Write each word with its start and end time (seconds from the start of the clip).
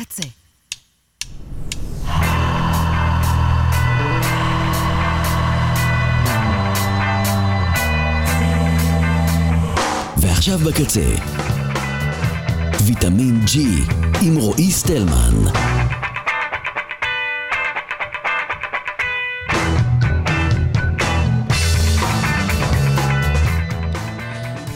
הקצה. 0.00 0.22
ועכשיו 10.16 10.58
בקצה, 10.58 11.14
ויטמין 12.86 13.40
G 13.46 13.58
עם 14.22 14.36
רועי 14.36 14.70
סטלמן. 14.70 15.34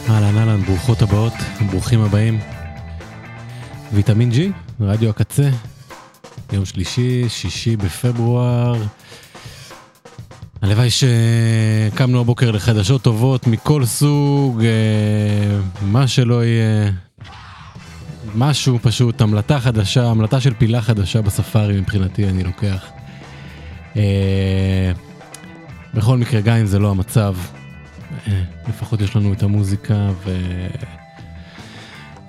אהלן 0.09 0.37
אהלן, 0.37 0.61
ברוכות 0.61 1.01
הבאות, 1.01 1.33
ברוכים 1.69 2.01
הבאים. 2.01 2.64
ויטמין 3.93 4.31
G, 4.31 4.35
רדיו 4.79 5.09
הקצה, 5.09 5.49
יום 6.53 6.65
שלישי, 6.65 7.29
שישי 7.29 7.77
בפברואר. 7.77 8.83
הלוואי 10.61 10.89
שקמנו 10.89 12.19
הבוקר 12.21 12.51
לחדשות 12.51 13.01
טובות 13.01 13.47
מכל 13.47 13.85
סוג, 13.85 14.63
אה, 14.63 15.59
מה 15.81 16.07
שלא 16.07 16.45
יהיה. 16.45 16.91
משהו 18.35 18.79
פשוט, 18.81 19.21
המלטה 19.21 19.59
חדשה, 19.59 20.05
המלטה 20.05 20.41
של 20.41 20.53
פילה 20.53 20.81
חדשה 20.81 21.21
בספארי 21.21 21.81
מבחינתי 21.81 22.29
אני 22.29 22.43
לוקח. 22.43 22.85
אה, 23.95 24.91
בכל 25.93 26.17
מקרה, 26.17 26.41
גם 26.41 26.55
אם 26.55 26.65
זה 26.65 26.79
לא 26.79 26.91
המצב, 26.91 27.35
אה, 28.27 28.43
לפחות 28.69 29.01
יש 29.01 29.15
לנו 29.15 29.33
את 29.33 29.43
המוזיקה 29.43 30.09
ו... 30.25 30.37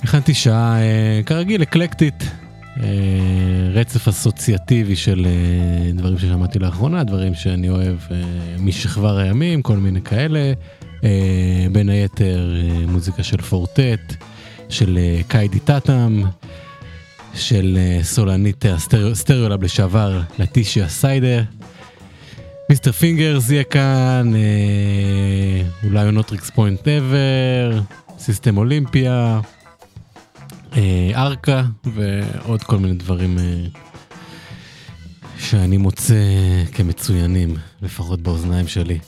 הכנתי 0.06 0.34
שעה 0.34 0.80
אה, 0.80 1.20
כרגיל 1.26 1.62
אקלקטית, 1.62 2.24
אה, 2.82 2.88
רצף 3.72 4.08
אסוציאטיבי 4.08 4.96
של 4.96 5.26
אה, 5.26 5.92
דברים 5.92 6.18
ששמעתי 6.18 6.58
לאחרונה, 6.58 7.04
דברים 7.04 7.34
שאני 7.34 7.68
אוהב 7.68 7.96
אה, 8.10 8.16
משכבר 8.58 9.18
הימים, 9.18 9.62
כל 9.62 9.76
מיני 9.76 10.02
כאלה, 10.02 10.52
אה, 11.04 11.66
בין 11.72 11.88
היתר 11.88 12.54
אה, 12.56 12.86
מוזיקה 12.86 13.22
של 13.22 13.42
פורטט, 13.42 14.14
של 14.68 14.98
אה, 14.98 15.20
קיידי 15.28 15.58
טאטאם, 15.58 16.22
של 17.34 17.78
אה, 17.80 17.98
סולנית 18.02 18.64
הסטריאולאב 19.12 19.62
לשעבר 19.62 20.20
לטישיה 20.38 20.88
סיידר. 20.88 21.42
מיסטר 22.70 22.92
פינגרס 22.92 23.50
יהיה 23.50 23.64
כאן, 23.64 24.32
אה, 24.34 25.88
אולי 25.88 26.12
נוטריקס 26.12 26.50
פוינט 26.50 26.88
נבר, 26.88 27.80
סיסטם 28.18 28.58
אולימפיה, 28.58 29.40
אה, 30.76 31.10
ארקה 31.14 31.62
ועוד 31.84 32.62
כל 32.62 32.78
מיני 32.78 32.94
דברים 32.94 33.38
אה, 33.38 33.64
שאני 35.38 35.76
מוצא 35.76 36.14
כמצוינים, 36.72 37.56
לפחות 37.82 38.20
באוזניים 38.20 38.66
שלי. 38.68 38.98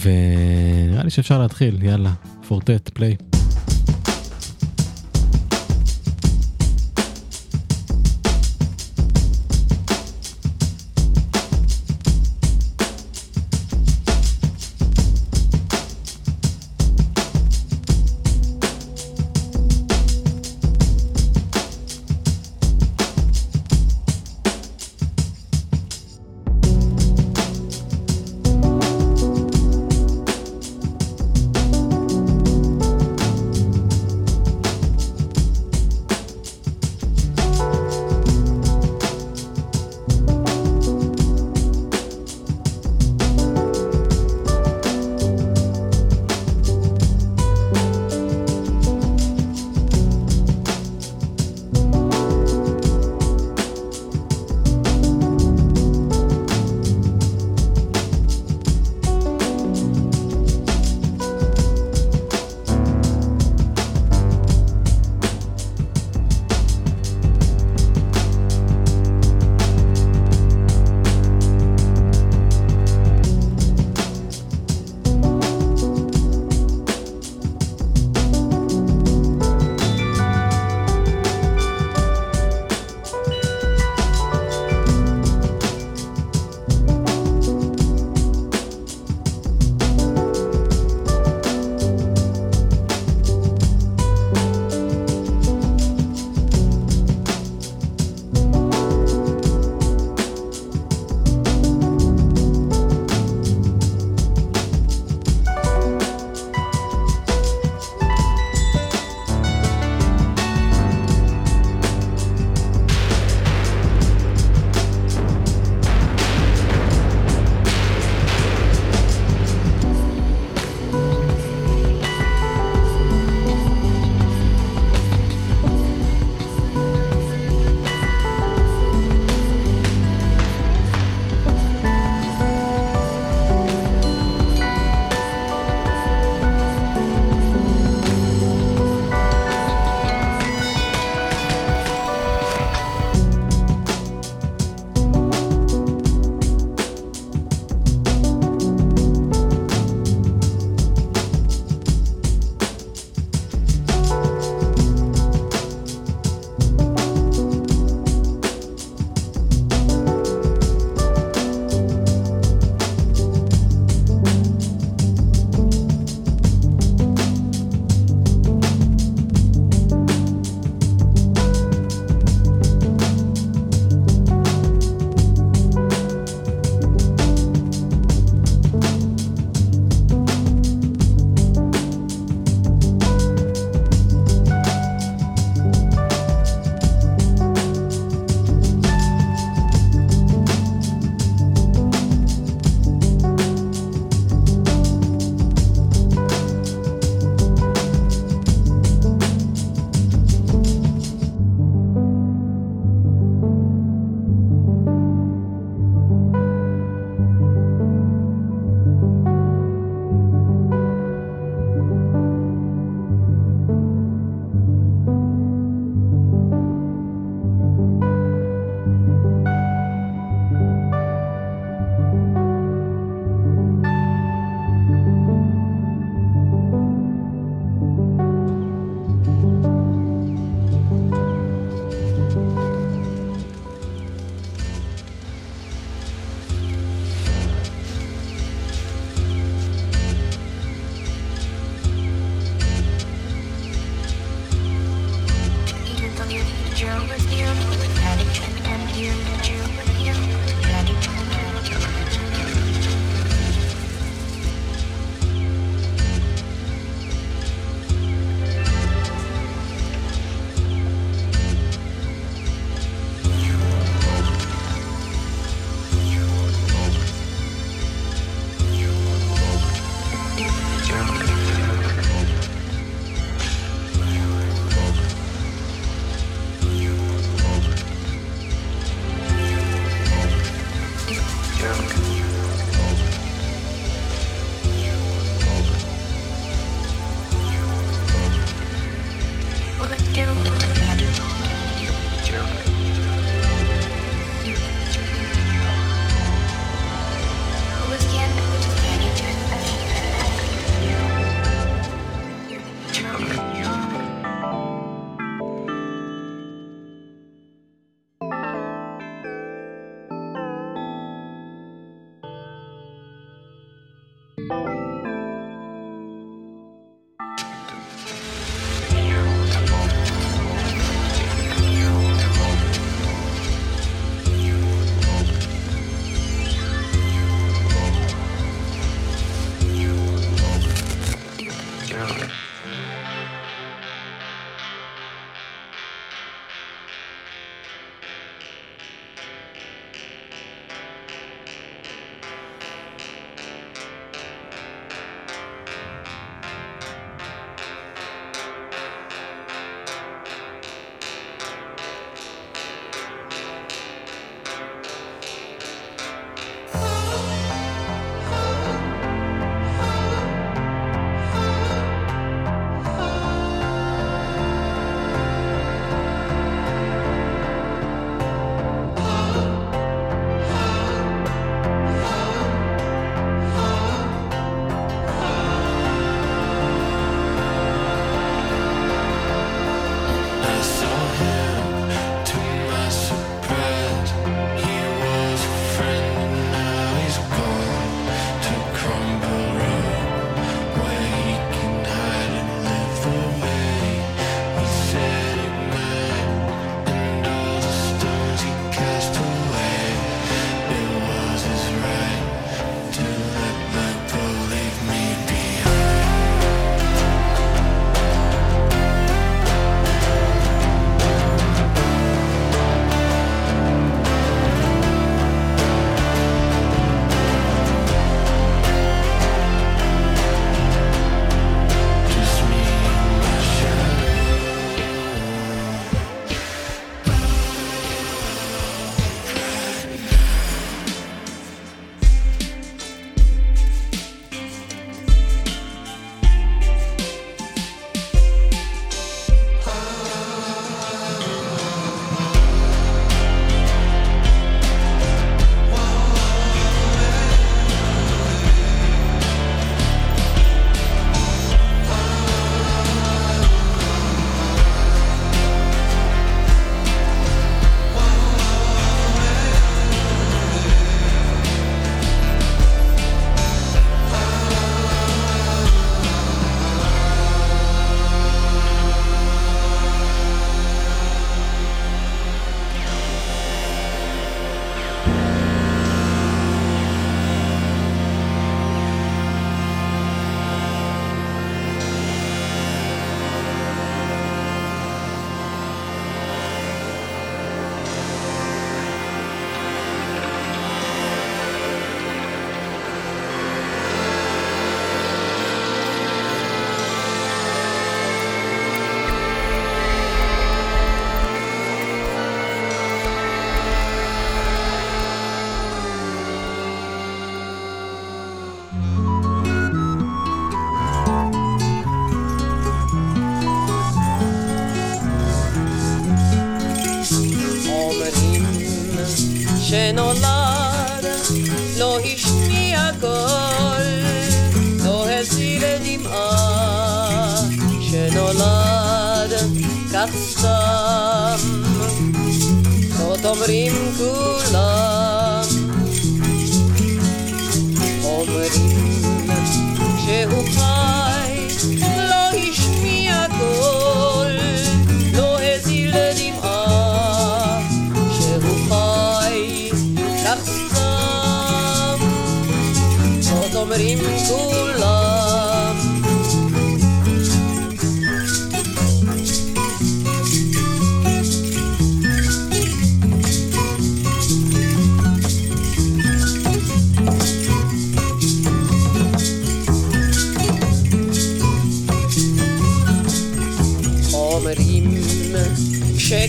ונראה 0.00 1.04
לי 1.04 1.10
שאפשר 1.10 1.38
להתחיל, 1.38 1.82
יאללה, 1.82 2.12
פורטט, 2.48 2.88
פליי. 2.88 3.16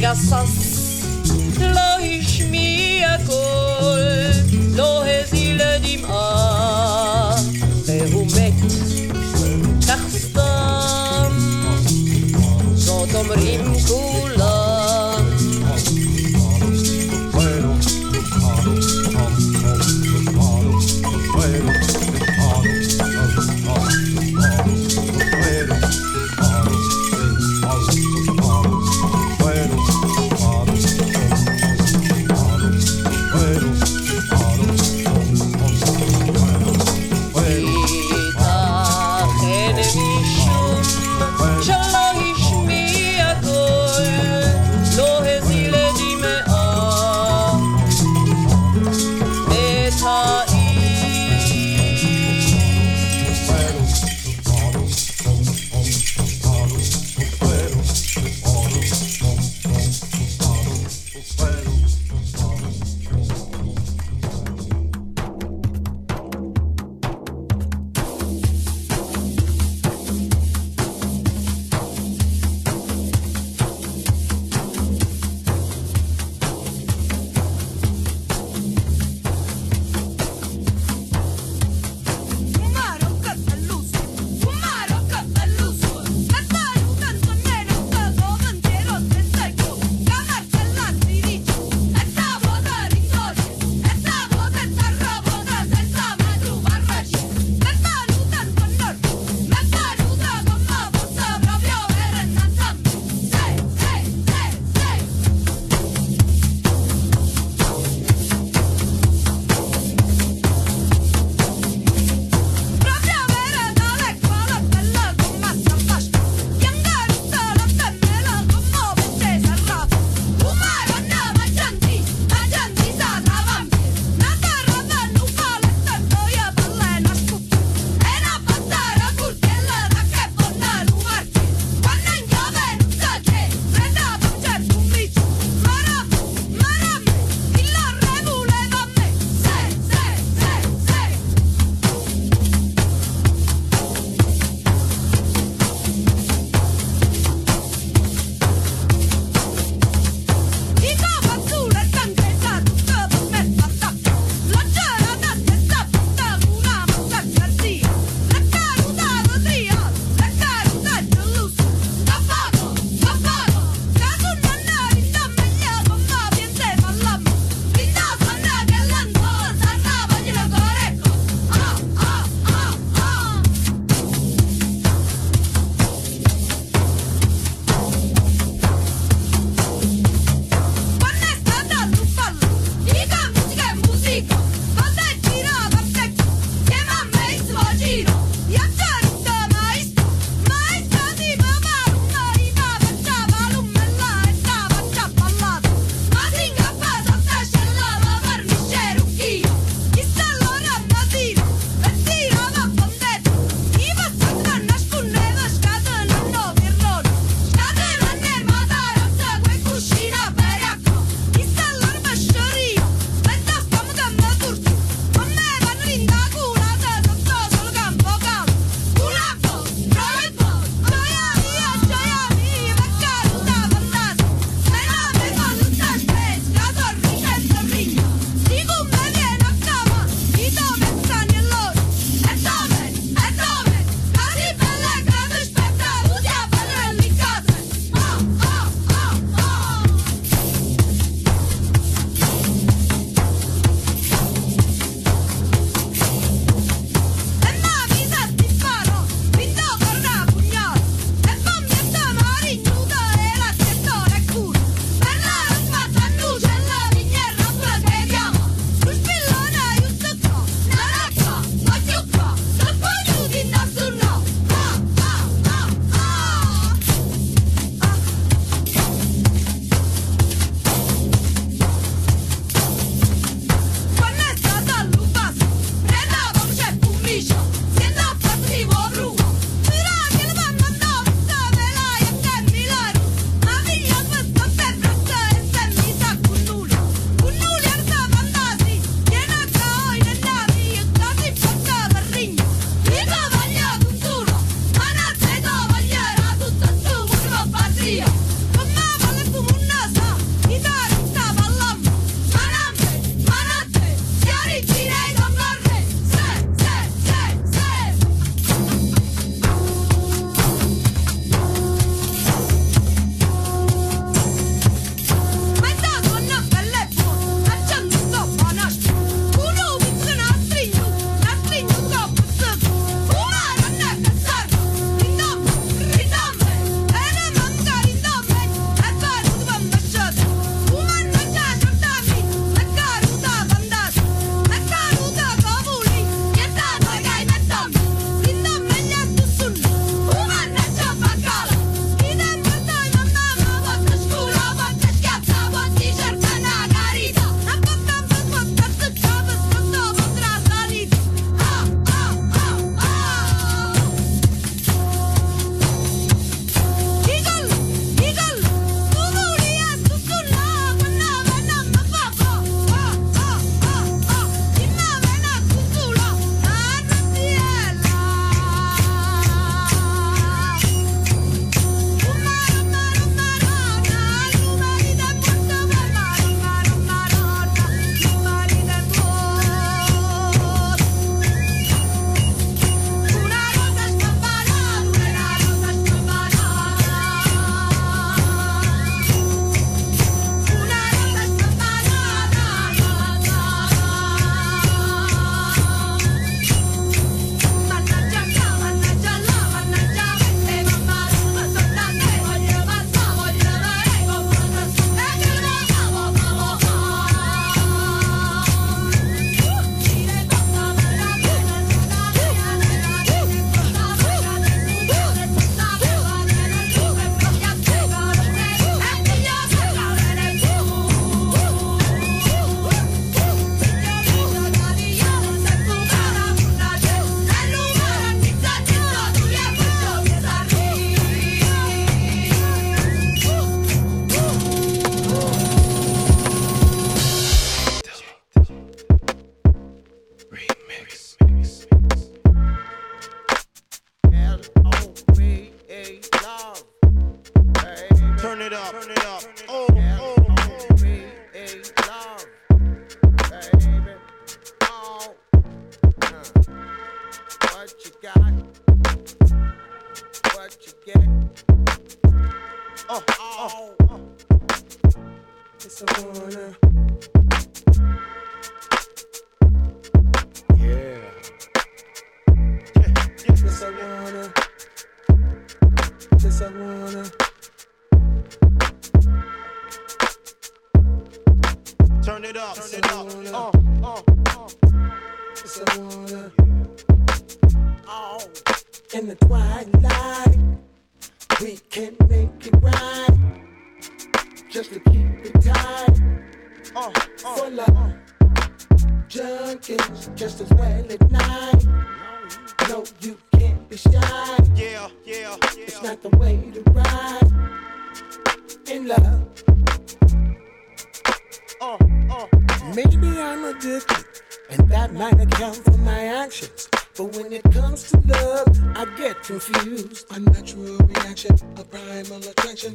שגסס 0.07 1.03
לא 1.61 1.81
השמיע 2.21 3.17
קול, 3.27 4.36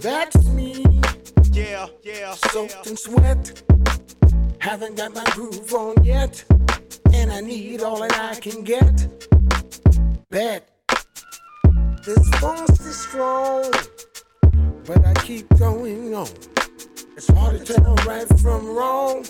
That's 0.03 0.45
me, 0.49 0.85
Yeah, 1.53 1.87
yeah, 2.03 2.35
soaked 2.35 2.89
in 2.89 2.97
sweat. 2.97 3.63
Haven't 4.59 4.97
got 4.97 5.15
my 5.15 5.23
groove 5.27 5.73
on 5.73 6.05
yet, 6.05 6.45
and 7.13 7.31
I 7.31 7.41
need 7.41 7.83
all 7.83 8.01
that 8.01 8.19
I 8.19 8.35
can 8.35 8.65
get. 8.65 9.07
Bet 10.29 10.69
this 12.05 12.29
force 12.41 12.81
is 12.81 12.97
strong, 12.97 13.71
but 14.87 15.07
I 15.07 15.15
keep 15.23 15.49
going 15.57 16.17
on. 16.17 16.27
It's 17.17 17.29
hard 17.29 17.65
to 17.65 17.73
tell 17.73 17.95
right 18.05 18.27
from 18.41 18.75
wrong. 18.75 19.25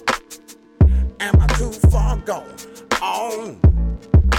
Am 1.21 1.39
I 1.39 1.47
too 1.59 1.71
far 1.91 2.17
gone? 2.17 2.57
On. 3.03 3.61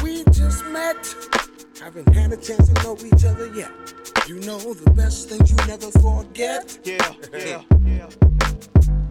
We 0.02 0.24
just 0.32 0.66
met. 0.66 1.43
Haven't 1.80 2.14
had 2.14 2.32
a 2.32 2.38
chance 2.38 2.70
to 2.70 2.84
know 2.84 2.96
each 3.04 3.26
other 3.26 3.52
yet. 3.56 3.72
You 4.28 4.36
know 4.42 4.60
the 4.74 4.92
best 4.92 5.30
things 5.30 5.50
you 5.52 5.58
never 5.68 5.90
forget. 5.92 6.78
Yeah, 6.84 7.14
yeah, 7.34 7.62
yeah. 7.86 8.10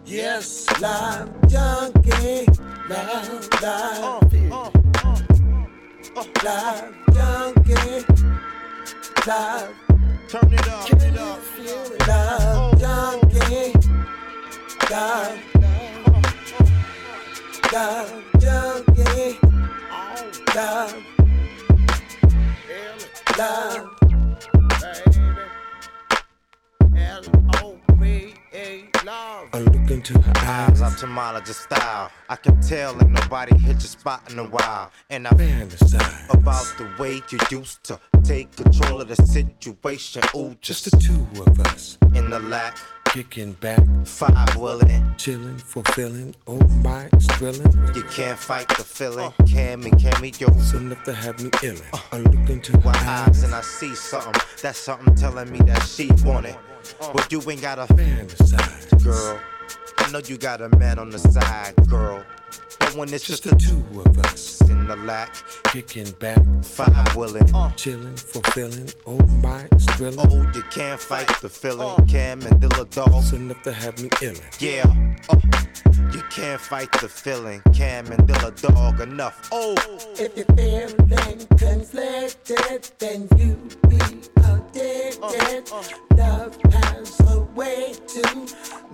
Yes, 0.05 0.67
love 0.81 1.31
junkie, 1.49 2.47
love, 2.89 3.49
love, 3.63 4.35
Uh, 4.35 4.55
uh. 4.55 4.71
uh, 5.05 5.19
uh. 6.17 6.25
love 6.45 6.95
junkie, 7.13 8.05
love, 9.27 9.75
Turn 10.29 10.53
it 10.53 10.69
up, 10.69 10.87
turn 10.87 11.01
it 11.01 11.19
up. 11.19 11.41
love 12.09 12.79
junkie, 12.81 13.73
oh. 13.75 14.91
love, 14.91 15.39
love 17.73 18.13
junkie, 18.41 19.39
love, 20.55 20.95
love. 29.05 29.49
I 29.53 29.59
look 29.59 29.91
into 29.91 30.19
her 30.21 30.33
Eyes 30.37 30.81
ophthalmologist 30.81 31.63
style. 31.65 32.11
I 32.29 32.37
can 32.37 32.61
tell 32.61 32.99
if 33.01 33.09
nobody 33.09 33.57
hit 33.59 33.75
your 33.75 33.81
spot 33.81 34.31
in 34.33 34.39
a 34.39 34.45
while. 34.45 34.91
And 35.11 35.27
I 35.27 35.31
fantasize 35.31 36.33
about 36.33 36.67
the 36.79 36.89
way 36.99 37.23
you 37.31 37.39
used 37.51 37.83
to 37.85 38.01
take 38.23 38.55
control 38.57 39.01
of 39.01 39.09
the 39.09 39.17
situation. 39.17 40.23
Ooh, 40.35 40.57
just 40.61 40.73
just 40.73 40.91
the 40.91 40.97
two 40.97 41.43
of 41.43 41.61
us, 41.61 41.99
in 42.15 42.31
the 42.31 42.39
lack, 42.39 42.79
kicking 43.13 43.53
back, 43.55 43.83
five 44.07 44.57
willing. 44.57 45.15
chilling, 45.19 45.59
fulfilling. 45.59 46.35
Oh 46.47 46.59
my, 46.83 47.11
it's 47.13 47.27
thrilling. 47.37 47.71
You 47.95 48.05
can't 48.05 48.39
fight 48.39 48.69
the 48.69 48.85
feeling. 48.85 49.33
Uh. 49.39 49.45
Can 49.47 49.81
me, 49.81 49.91
can 49.91 50.19
me, 50.23 50.33
yo. 50.39 50.49
It's 50.49 50.73
enough 50.73 51.05
to 51.05 51.13
have 51.13 51.43
me 51.43 51.51
illin'. 51.51 51.83
I 52.11 52.19
look 52.19 52.49
into 52.49 52.79
My 52.79 52.93
eyes 52.93 53.29
eyes, 53.29 53.43
and 53.43 53.55
I 53.55 53.61
see 53.61 53.95
something. 53.95 54.41
That's 54.63 54.79
something 54.79 55.15
telling 55.15 55.53
me 55.53 55.59
that 55.59 55.83
she 55.83 56.11
want 56.25 56.47
it. 56.47 56.57
Uh. 57.01 57.13
But 57.13 57.31
you 57.31 57.43
ain't 57.51 57.61
got 57.61 57.79
a 57.79 57.85
fantasize. 57.93 59.05
girl. 59.05 59.39
I 59.99 60.11
know 60.11 60.21
you 60.25 60.37
got 60.37 60.61
a 60.61 60.69
man 60.77 60.99
on 60.99 61.11
the 61.11 61.19
side, 61.19 61.75
girl. 61.89 62.23
But 62.79 62.95
when 62.97 63.13
it's 63.15 63.27
Just 63.27 63.45
just 63.45 63.45
the 63.45 63.57
two 63.57 64.01
of 64.01 64.19
us, 64.27 64.61
in 64.69 64.87
the 64.87 64.97
lack, 64.97 65.35
kicking 65.65 66.11
back, 66.13 66.39
five 66.63 67.15
willing. 67.17 67.55
Uh, 67.55 67.71
chilling, 67.73 68.17
fulfilling. 68.17 68.91
Oh 69.07 69.19
my, 69.43 69.67
it's 69.73 69.85
thrilling. 69.97 70.19
Oh, 70.31 70.51
you 70.55 70.63
can't 70.71 71.01
fight 71.01 71.29
the 71.41 71.49
feeling. 71.49 71.89
Uh, 71.89 72.05
Cam 72.07 72.43
and 72.43 72.61
Dilla 72.61 72.89
dog. 72.91 73.11
It's 73.15 73.33
enough 73.33 73.63
to 73.63 73.73
have 73.73 74.01
me 74.03 74.09
illin'. 74.11 74.41
Yeah. 74.61 74.85
Uh, 75.31 75.41
you 76.13 76.23
can't 76.31 76.61
fight 76.61 76.91
the 77.01 77.09
feeling. 77.09 77.63
Cam 77.73 78.07
and 78.13 78.29
Dilla 78.29 78.51
dog 78.61 79.01
enough. 79.01 79.49
Oh, 79.53 79.75
If 80.19 80.37
you're 80.37 80.45
feeling 80.57 81.47
conflicted, 81.57 82.91
then 82.99 83.29
you 83.37 83.57
be 83.89 83.97
addicted. 84.43 85.71
Uh, 85.73 85.83
Love 86.17 86.57
has 86.73 87.21
a 87.31 87.41
way 87.55 87.95
to 88.09 88.47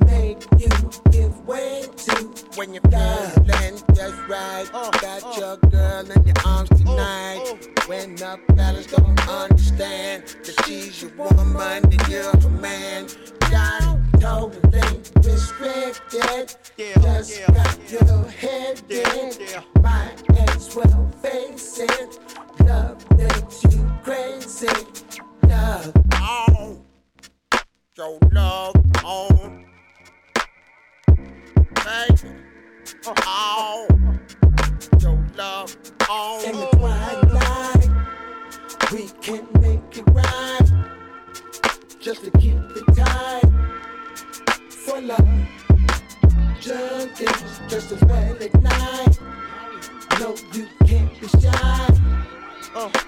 make 0.08 0.42
you 0.58 0.68
give 1.10 1.34
way 1.46 1.84
to 1.96 2.14
when 2.56 2.72
you're 2.74 2.90
feeling 2.90 3.76
just 3.94 4.18
right. 4.28 4.66
Uh, 4.72 4.90
got 4.90 5.22
uh. 5.22 5.34
your 5.38 5.56
girl 5.70 6.10
in 6.10 6.26
your 6.26 6.34
arms 6.44 6.68
oh, 6.72 6.76
tonight. 6.76 7.40
Oh. 7.44 7.58
When 7.86 8.16
the 8.16 8.38
fellas 8.56 8.86
don't 8.86 9.28
understand 9.28 10.24
that 10.44 10.64
she's 10.64 11.02
your 11.02 11.12
woman 11.12 11.84
and 11.84 12.08
you're 12.08 12.36
her 12.36 12.50
man. 12.50 13.06
Got 13.50 13.98
totally 14.20 15.00
restricted. 15.24 16.54
Yeah, 16.76 16.94
Just 17.00 17.40
yeah, 17.40 17.46
got 17.46 17.90
your 17.90 18.24
head 18.28 18.82
Yeah, 18.88 19.14
in. 19.14 19.32
yeah. 19.40 19.62
Might 19.82 20.50
as 20.50 20.74
well 20.76 21.10
face 21.22 21.78
it. 21.78 22.18
Love 22.64 22.98
makes 23.16 23.64
you 23.64 23.90
crazy. 24.02 24.68
Love 25.46 25.92
on. 26.20 26.84
Your 27.96 28.18
love 28.32 28.76
on. 29.04 29.68
Baby. 31.88 32.34
Oh. 33.06 33.86
Your 35.00 35.18
love 35.38 35.74
on. 36.10 36.44
In 36.44 36.52
the 36.52 36.66
twilight, 36.76 37.88
we 38.92 39.08
can 39.22 39.48
make 39.62 39.96
it 39.96 40.04
right. 40.12 40.68
Just 41.98 42.24
to 42.24 42.30
keep 42.32 42.56
it 42.76 42.94
tight. 42.94 43.42
For 44.68 45.00
love. 45.00 45.18
Junkies 46.60 47.70
just 47.70 47.92
as 47.92 48.02
well 48.04 48.36
at 48.38 48.62
night. 48.62 49.18
No, 50.20 50.34
you 50.52 50.66
can't 50.84 51.18
be 51.18 51.26
shy. 51.40 51.86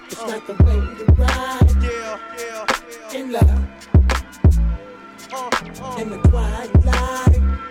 It's 0.09 0.21
not 0.25 0.47
the 0.47 0.55
way 0.63 0.79
to 0.97 1.05
ride 1.21 1.83
Yeah, 1.83 2.17
yeah, 2.39 2.65
yeah. 3.11 3.19
in 3.19 3.31
love. 3.31 3.63
Uh, 5.31 5.49
uh. 5.83 6.01
In 6.01 6.09
the 6.09 6.17
twilight, 6.29 7.70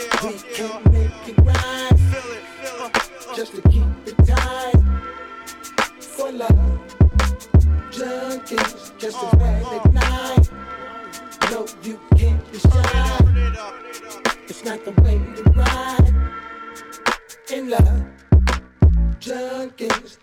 we 0.00 0.34
yeah. 0.34 0.54
can 0.54 0.92
make 0.92 1.28
it 1.28 1.38
right. 1.44 1.98
Feel 1.98 2.32
it, 2.32 2.44
feel 2.60 2.86
it. 2.86 3.36
Just 3.36 3.54
to 3.54 3.62
keep 3.68 3.84
it 4.06 4.16
tight. 4.26 4.74
For 6.00 6.32
love. 6.32 6.80
Junkies 7.90 8.98
just 8.98 9.16
as 9.16 9.34
uh, 9.34 9.36
well 9.38 9.80
at 9.80 9.86
uh. 9.86 9.90
night. 9.90 10.50
No, 11.50 11.66
you 11.82 12.00
can't 12.16 12.52
be 12.52 12.58
shy. 12.58 12.70
Turn 12.70 12.82
it 12.82 12.96
up, 13.10 13.24
turn 13.24 13.36
it 13.36 13.56
up. 13.58 13.74
It's 14.48 14.64
not 14.64 14.84
the 14.84 14.92
way 15.02 15.18
to 15.36 15.42
ride 15.50 16.14
in 17.52 17.70
love. 17.70 18.04
Junkies. 19.20 20.18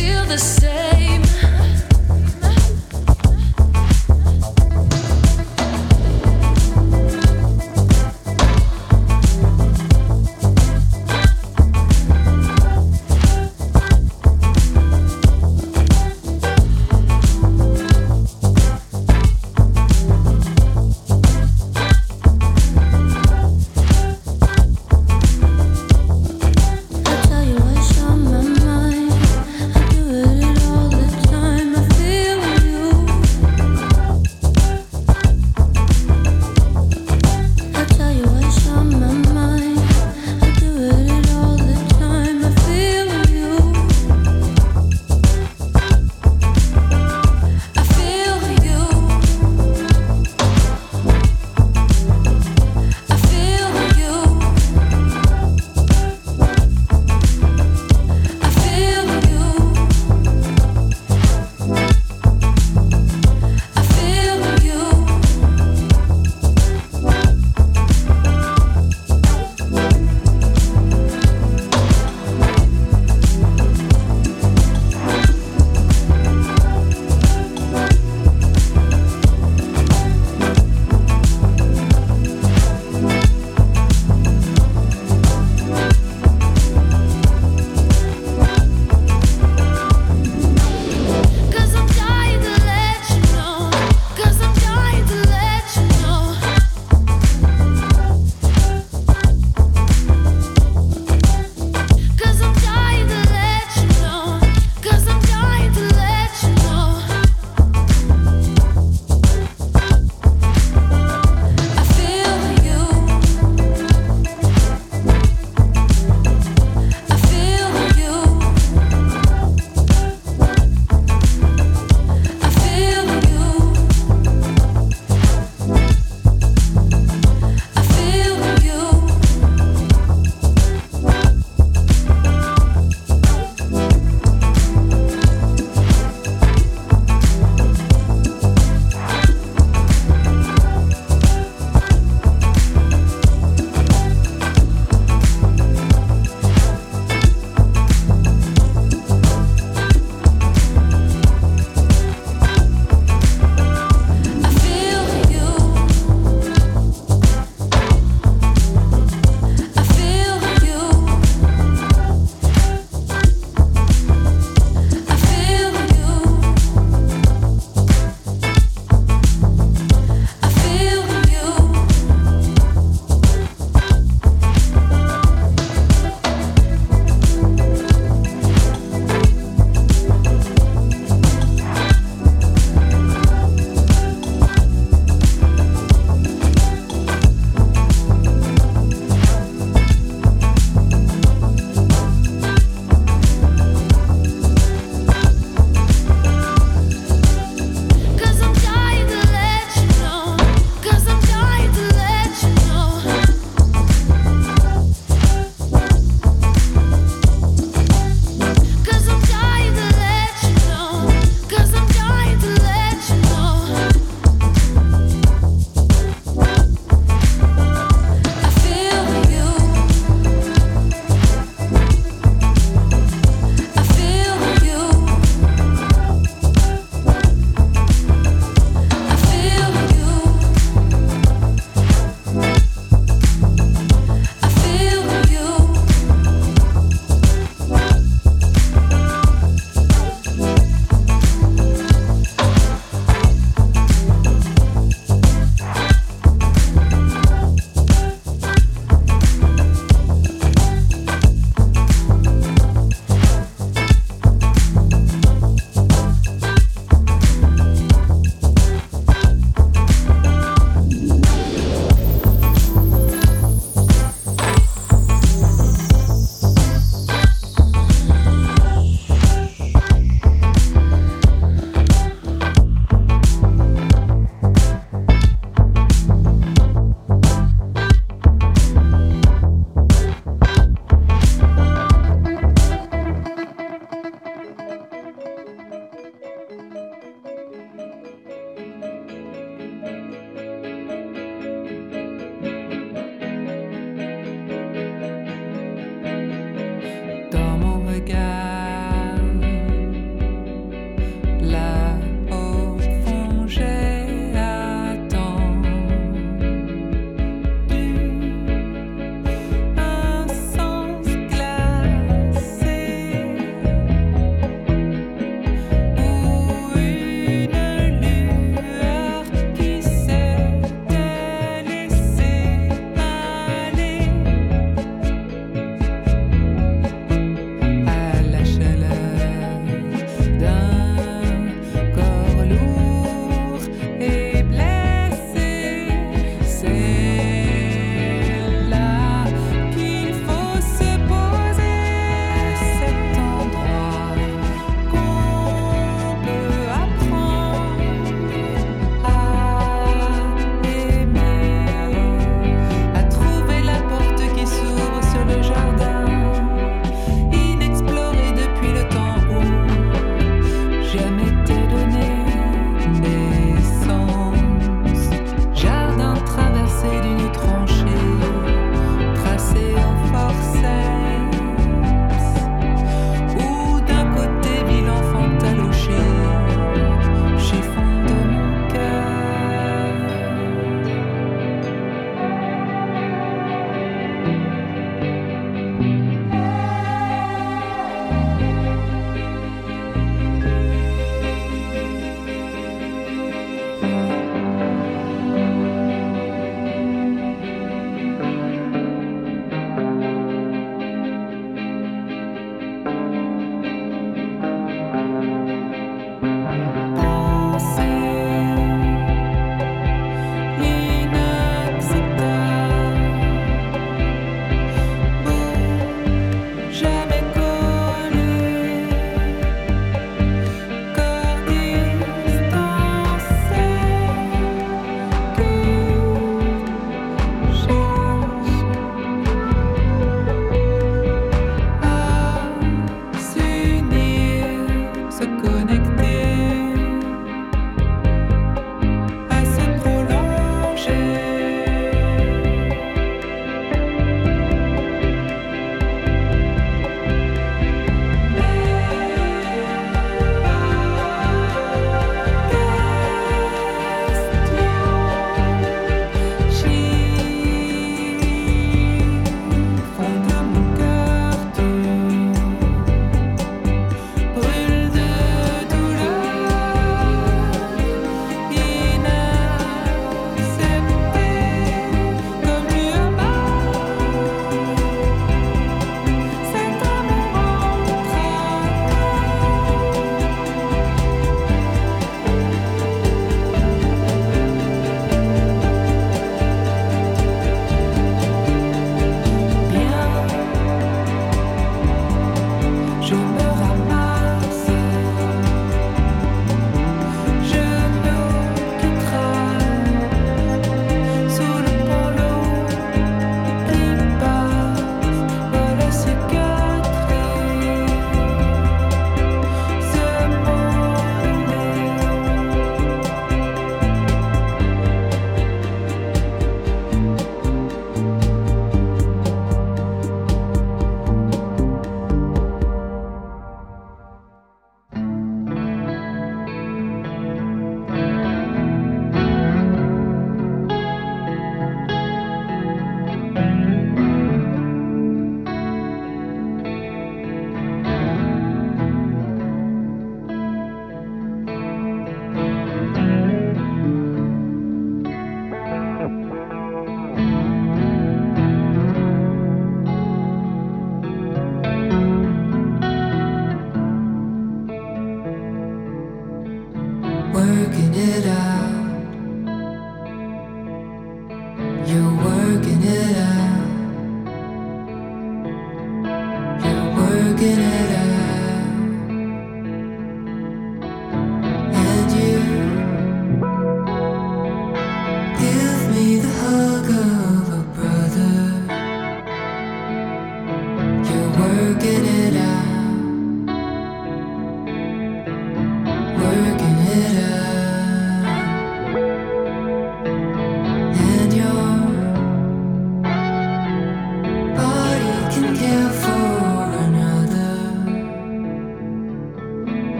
feel 0.00 0.24
the 0.24 0.38
same. 0.38 1.69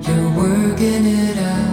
You're 0.00 0.30
working 0.30 1.06
it 1.06 1.38
out. 1.38 1.67